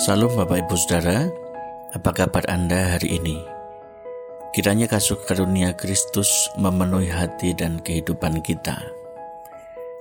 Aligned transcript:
Salam 0.00 0.32
Bapak 0.32 0.64
Ibu 0.64 0.80
Saudara, 0.80 1.28
apa 1.92 2.16
kabar 2.16 2.40
Anda 2.48 2.96
hari 2.96 3.20
ini? 3.20 3.36
Kiranya 4.56 4.88
kasih 4.88 5.20
karunia 5.28 5.76
Kristus 5.76 6.48
memenuhi 6.56 7.12
hati 7.12 7.52
dan 7.52 7.84
kehidupan 7.84 8.40
kita. 8.40 8.80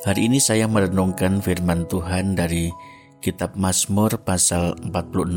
Hari 0.08 0.32
ini 0.32 0.40
saya 0.40 0.72
merenungkan 0.72 1.44
firman 1.44 1.84
Tuhan 1.92 2.40
dari 2.40 2.72
kitab 3.20 3.60
Mazmur 3.60 4.24
pasal 4.24 4.80
46. 4.88 5.36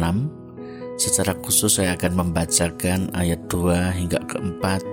Secara 0.95 1.35
khusus 1.43 1.83
saya 1.83 1.99
akan 1.99 2.23
membacakan 2.23 3.11
ayat 3.19 3.43
2 3.51 3.99
hingga 3.99 4.23
keempat. 4.31 4.87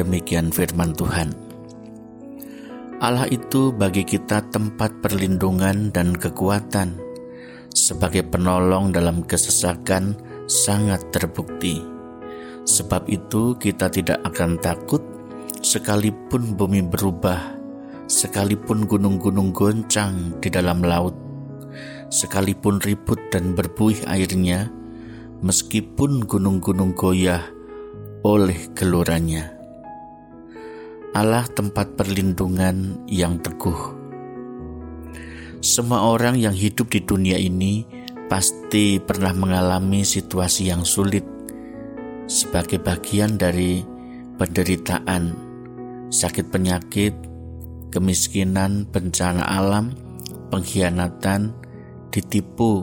Demikian 0.00 0.48
firman 0.48 0.96
Tuhan. 0.96 1.36
Allah 3.04 3.28
itu 3.28 3.76
bagi 3.76 4.08
kita 4.08 4.40
tempat 4.48 5.04
perlindungan 5.04 5.92
dan 5.92 6.16
kekuatan 6.16 7.11
sebagai 7.72 8.22
penolong 8.28 8.92
dalam 8.92 9.24
kesesakan 9.24 10.16
sangat 10.44 11.00
terbukti. 11.10 11.80
Sebab 12.62 13.10
itu 13.10 13.58
kita 13.58 13.90
tidak 13.90 14.22
akan 14.22 14.60
takut 14.62 15.02
sekalipun 15.64 16.54
bumi 16.54 16.84
berubah, 16.86 17.58
sekalipun 18.06 18.86
gunung-gunung 18.86 19.50
goncang 19.50 20.38
di 20.38 20.46
dalam 20.52 20.84
laut, 20.84 21.16
sekalipun 22.12 22.78
ribut 22.84 23.18
dan 23.34 23.58
berbuih 23.58 24.06
airnya, 24.06 24.70
meskipun 25.42 26.22
gunung-gunung 26.28 26.94
goyah 26.94 27.42
oleh 28.22 28.70
gelurannya. 28.78 29.58
Allah 31.12 31.44
tempat 31.50 31.92
perlindungan 31.98 33.04
yang 33.04 33.36
teguh 33.42 34.01
semua 35.62 36.02
orang 36.10 36.34
yang 36.42 36.50
hidup 36.50 36.90
di 36.90 37.06
dunia 37.06 37.38
ini 37.38 37.86
pasti 38.26 38.98
pernah 38.98 39.30
mengalami 39.30 40.02
situasi 40.02 40.74
yang 40.74 40.82
sulit 40.82 41.22
sebagai 42.26 42.82
bagian 42.82 43.38
dari 43.38 43.86
penderitaan, 44.42 45.38
sakit 46.10 46.50
penyakit, 46.50 47.14
kemiskinan, 47.94 48.90
bencana 48.90 49.46
alam, 49.46 49.94
pengkhianatan, 50.50 51.54
ditipu, 52.10 52.82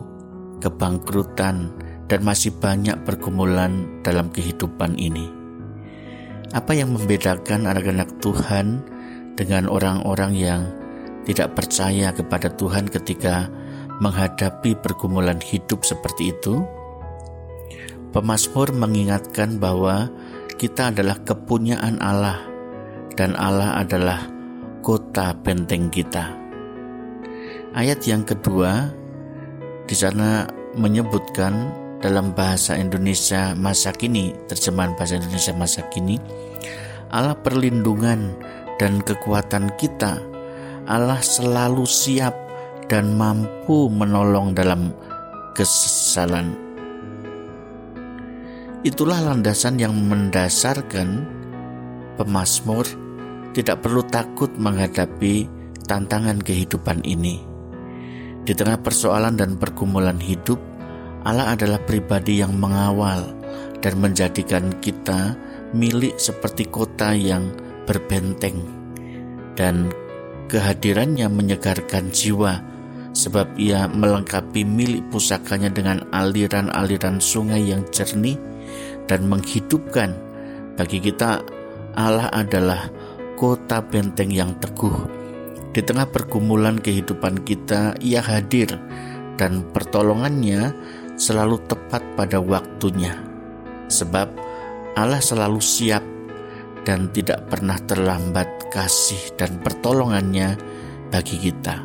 kebangkrutan, 0.64 1.76
dan 2.08 2.20
masih 2.24 2.56
banyak 2.56 2.96
pergumulan 3.04 4.00
dalam 4.00 4.32
kehidupan 4.32 4.96
ini. 4.96 5.28
Apa 6.56 6.72
yang 6.72 6.96
membedakan 6.96 7.68
anak-anak 7.68 8.08
Tuhan 8.24 8.80
dengan 9.36 9.68
orang-orang 9.68 10.32
yang 10.32 10.79
tidak 11.30 11.54
percaya 11.54 12.10
kepada 12.10 12.50
Tuhan 12.50 12.90
ketika 12.90 13.46
menghadapi 14.02 14.74
pergumulan 14.82 15.38
hidup 15.38 15.86
seperti 15.86 16.34
itu? 16.34 16.66
Pemasmur 18.10 18.74
mengingatkan 18.74 19.62
bahwa 19.62 20.10
kita 20.58 20.90
adalah 20.90 21.22
kepunyaan 21.22 22.02
Allah 22.02 22.42
dan 23.14 23.38
Allah 23.38 23.78
adalah 23.78 24.26
kota 24.82 25.30
benteng 25.38 25.86
kita. 25.86 26.34
Ayat 27.78 28.02
yang 28.10 28.26
kedua 28.26 28.90
di 29.86 29.94
sana 29.94 30.50
menyebutkan 30.74 31.70
dalam 32.02 32.34
bahasa 32.34 32.74
Indonesia 32.74 33.54
masa 33.54 33.94
kini, 33.94 34.34
terjemahan 34.50 34.98
bahasa 34.98 35.22
Indonesia 35.22 35.54
masa 35.54 35.86
kini, 35.94 36.18
Allah 37.14 37.38
perlindungan 37.38 38.34
dan 38.82 38.98
kekuatan 39.04 39.70
kita 39.78 40.29
Allah 40.90 41.22
selalu 41.22 41.86
siap 41.86 42.34
dan 42.90 43.14
mampu 43.14 43.86
menolong 43.86 44.58
dalam 44.58 44.90
kesesalan. 45.54 46.50
Itulah 48.82 49.22
landasan 49.22 49.78
yang 49.78 49.94
mendasarkan 49.94 51.22
pemazmur 52.18 52.82
tidak 53.54 53.86
perlu 53.86 54.02
takut 54.02 54.50
menghadapi 54.58 55.46
tantangan 55.86 56.42
kehidupan 56.42 57.06
ini. 57.06 57.38
Di 58.42 58.50
tengah 58.50 58.82
persoalan 58.82 59.38
dan 59.38 59.62
pergumulan 59.62 60.18
hidup, 60.18 60.58
Allah 61.22 61.54
adalah 61.54 61.78
pribadi 61.86 62.42
yang 62.42 62.58
mengawal 62.58 63.30
dan 63.78 63.94
menjadikan 64.02 64.74
kita 64.82 65.38
milik 65.70 66.18
seperti 66.18 66.66
kota 66.66 67.14
yang 67.14 67.46
berbenteng 67.86 68.58
dan 69.54 69.92
Kehadirannya 70.50 71.30
menyegarkan 71.30 72.10
jiwa, 72.10 72.58
sebab 73.14 73.54
ia 73.54 73.86
melengkapi 73.86 74.66
milik 74.66 75.06
pusakanya 75.14 75.70
dengan 75.70 76.02
aliran-aliran 76.10 77.22
sungai 77.22 77.70
yang 77.70 77.86
jernih 77.94 78.34
dan 79.06 79.30
menghidupkan. 79.30 80.10
Bagi 80.74 80.98
kita, 80.98 81.38
Allah 81.94 82.26
adalah 82.34 82.90
kota 83.38 83.78
benteng 83.78 84.34
yang 84.34 84.58
teguh. 84.58 85.06
Di 85.70 85.86
tengah 85.86 86.10
pergumulan 86.10 86.82
kehidupan 86.82 87.46
kita, 87.46 87.94
Ia 88.02 88.18
hadir 88.18 88.74
dan 89.38 89.62
pertolongannya 89.70 90.74
selalu 91.14 91.62
tepat 91.70 92.02
pada 92.18 92.42
waktunya. 92.42 93.14
Sebab 93.86 94.34
Allah 94.98 95.22
selalu 95.22 95.62
siap 95.62 96.02
dan 96.84 97.12
tidak 97.12 97.46
pernah 97.52 97.76
terlambat 97.84 98.72
kasih 98.72 99.36
dan 99.36 99.60
pertolongannya 99.60 100.56
bagi 101.10 101.36
kita. 101.36 101.76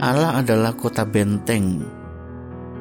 Allah 0.00 0.40
adalah 0.40 0.72
kota 0.72 1.04
benteng 1.04 1.84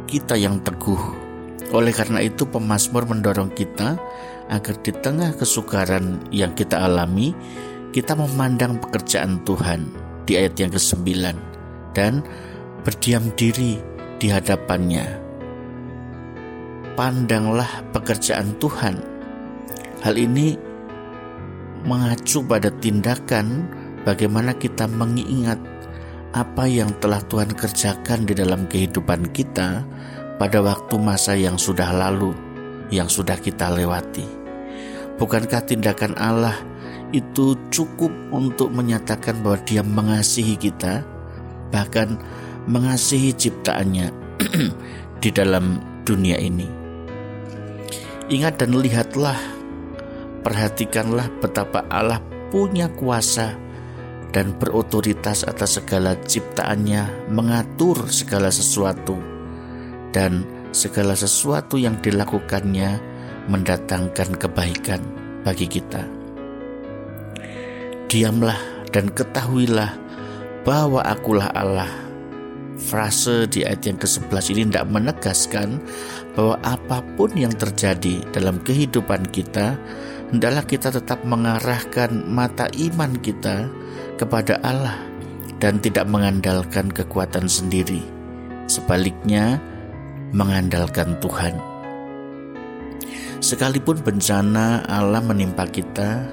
kita 0.08 0.40
yang 0.40 0.64
teguh. 0.64 1.28
Oleh 1.70 1.94
karena 1.94 2.24
itu 2.24 2.48
pemazmur 2.50 3.06
mendorong 3.06 3.54
kita 3.54 4.00
agar 4.50 4.76
di 4.82 4.90
tengah 4.90 5.38
kesukaran 5.38 6.18
yang 6.34 6.56
kita 6.58 6.82
alami, 6.82 7.36
kita 7.94 8.18
memandang 8.18 8.82
pekerjaan 8.82 9.38
Tuhan 9.46 9.86
di 10.26 10.38
ayat 10.40 10.58
yang 10.58 10.72
ke-9 10.74 11.10
dan 11.94 12.26
berdiam 12.82 13.26
diri 13.38 13.78
di 14.18 14.28
hadapannya. 14.30 15.06
Pandanglah 16.98 17.86
pekerjaan 17.96 18.58
Tuhan 18.58 18.96
Hal 20.00 20.16
ini 20.16 20.56
mengacu 21.84 22.40
pada 22.48 22.72
tindakan 22.72 23.68
bagaimana 24.08 24.56
kita 24.56 24.88
mengingat 24.88 25.60
apa 26.32 26.72
yang 26.72 26.96
telah 27.04 27.20
Tuhan 27.28 27.52
kerjakan 27.52 28.24
di 28.24 28.32
dalam 28.32 28.64
kehidupan 28.72 29.36
kita 29.36 29.84
pada 30.40 30.64
waktu 30.64 30.96
masa 31.04 31.36
yang 31.36 31.60
sudah 31.60 31.92
lalu, 31.92 32.32
yang 32.96 33.12
sudah 33.12 33.36
kita 33.36 33.68
lewati. 33.76 34.24
Bukankah 35.20 35.68
tindakan 35.68 36.16
Allah 36.16 36.56
itu 37.12 37.60
cukup 37.68 38.14
untuk 38.32 38.72
menyatakan 38.72 39.44
bahwa 39.44 39.60
Dia 39.68 39.84
mengasihi 39.84 40.56
kita, 40.56 41.04
bahkan 41.76 42.16
mengasihi 42.72 43.36
ciptaannya 43.36 44.16
di 45.24 45.30
dalam 45.36 45.84
dunia 46.08 46.40
ini? 46.40 46.72
Ingat 48.32 48.64
dan 48.64 48.80
lihatlah 48.80 49.59
perhatikanlah 50.42 51.30
betapa 51.40 51.86
Allah 51.92 52.20
punya 52.50 52.90
kuasa 52.90 53.56
dan 54.30 54.54
berotoritas 54.58 55.42
atas 55.46 55.82
segala 55.82 56.14
ciptaannya, 56.18 57.30
mengatur 57.34 58.10
segala 58.14 58.54
sesuatu, 58.54 59.18
dan 60.14 60.46
segala 60.70 61.18
sesuatu 61.18 61.82
yang 61.82 61.98
dilakukannya 61.98 63.02
mendatangkan 63.50 64.38
kebaikan 64.38 65.02
bagi 65.42 65.66
kita. 65.66 66.06
Diamlah 68.10 68.58
dan 68.94 69.10
ketahuilah 69.14 69.94
bahwa 70.66 71.02
akulah 71.06 71.50
Allah. 71.54 71.90
Frase 72.80 73.44
di 73.52 73.68
ayat 73.68 73.92
yang 73.92 74.00
ke-11 74.00 74.46
ini 74.56 74.62
tidak 74.72 74.88
menegaskan 74.88 75.84
bahwa 76.32 76.56
apa 76.64 77.04
pun 77.20 77.28
yang 77.36 77.52
terjadi 77.52 78.24
dalam 78.32 78.56
kehidupan 78.64 79.28
kita 79.36 79.76
hendaklah 80.30 80.66
kita 80.66 80.94
tetap 80.94 81.22
mengarahkan 81.26 82.26
mata 82.30 82.70
iman 82.78 83.18
kita 83.22 83.66
kepada 84.22 84.62
Allah 84.62 84.98
dan 85.58 85.82
tidak 85.82 86.06
mengandalkan 86.08 86.94
kekuatan 86.94 87.50
sendiri. 87.50 88.06
Sebaliknya, 88.70 89.58
mengandalkan 90.32 91.18
Tuhan. 91.20 91.58
Sekalipun 93.40 94.04
bencana 94.06 94.86
Allah 94.86 95.24
menimpa 95.24 95.66
kita, 95.66 96.28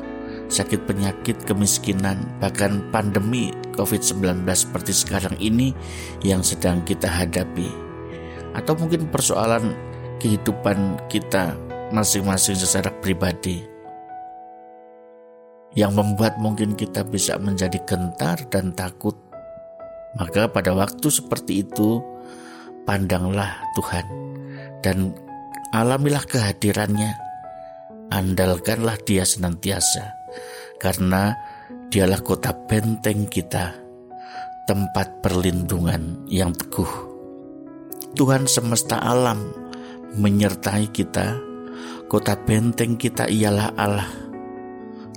sakit 0.52 0.84
penyakit, 0.84 1.38
kemiskinan, 1.48 2.20
bahkan 2.42 2.84
pandemi 2.92 3.54
COVID-19 3.78 4.44
seperti 4.52 4.92
sekarang 4.92 5.36
ini 5.40 5.72
yang 6.20 6.44
sedang 6.44 6.84
kita 6.84 7.08
hadapi. 7.08 7.70
Atau 8.52 8.76
mungkin 8.76 9.08
persoalan 9.08 9.72
kehidupan 10.20 11.08
kita 11.08 11.56
masing-masing 11.94 12.58
secara 12.58 12.90
pribadi 12.98 13.75
yang 15.76 15.92
membuat 15.92 16.40
mungkin 16.40 16.72
kita 16.74 17.04
bisa 17.04 17.36
menjadi 17.36 17.76
gentar 17.84 18.40
dan 18.48 18.72
takut. 18.72 19.14
Maka 20.16 20.48
pada 20.48 20.72
waktu 20.72 21.12
seperti 21.12 21.60
itu, 21.68 22.00
pandanglah 22.88 23.60
Tuhan 23.76 24.06
dan 24.80 25.12
alamilah 25.76 26.24
kehadirannya. 26.24 27.12
Andalkanlah 28.06 28.96
dia 29.04 29.26
senantiasa, 29.26 30.14
karena 30.80 31.36
dialah 31.90 32.22
kota 32.22 32.54
benteng 32.54 33.26
kita, 33.26 33.74
tempat 34.64 35.20
perlindungan 35.20 36.24
yang 36.30 36.54
teguh. 36.54 36.88
Tuhan 38.16 38.48
semesta 38.48 39.02
alam 39.02 39.42
menyertai 40.16 40.88
kita, 40.94 41.36
kota 42.08 42.38
benteng 42.40 42.96
kita 42.96 43.28
ialah 43.28 43.74
Allah. 43.76 44.25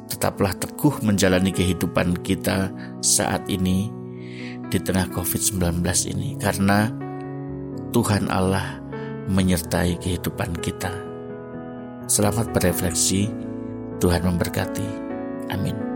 Tetaplah 0.09 0.57
teguh 0.57 0.99
menjalani 1.05 1.53
kehidupan 1.53 2.25
kita 2.25 2.73
saat 2.99 3.45
ini 3.47 3.93
di 4.69 4.77
tengah 4.81 5.09
COVID-19 5.13 5.81
ini, 6.11 6.37
karena 6.37 6.89
Tuhan 7.93 8.29
Allah 8.29 8.81
menyertai 9.29 10.01
kehidupan 10.01 10.57
kita. 10.61 10.93
Selamat 12.09 12.49
berefleksi, 12.53 13.29
Tuhan 14.01 14.25
memberkati. 14.25 14.89
Amin. 15.53 15.88